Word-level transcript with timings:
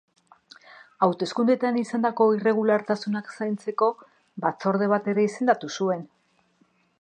Hauteskundeetan 1.07 1.77
izandako 1.81 2.27
irregulartasunak 2.37 3.29
zaintzeko 3.37 3.91
batzorde 4.47 4.89
bat 4.97 5.11
ere 5.15 5.27
izendatu 5.33 5.71
zuen. 5.79 6.03